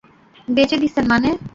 [0.47, 1.29] বেচে দিছেন মানে?